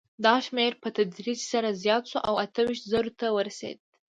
دا 0.25 0.35
شمېر 0.45 0.71
په 0.83 0.89
تدریج 0.97 1.39
سره 1.51 1.77
زیات 1.83 2.03
شو 2.11 2.19
او 2.29 2.35
اته 2.45 2.61
ویشت 2.67 2.83
زرو 2.91 3.11
ته 3.19 3.27
ورسېد. 3.31 3.77